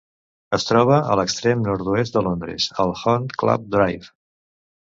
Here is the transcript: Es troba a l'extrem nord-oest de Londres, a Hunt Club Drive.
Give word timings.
Es 0.57 0.63
troba 0.69 0.95
a 1.15 1.17
l'extrem 1.19 1.61
nord-oest 1.67 2.17
de 2.17 2.25
Londres, 2.31 2.67
a 2.85 2.87
Hunt 3.03 3.31
Club 3.45 3.69
Drive. 3.77 4.11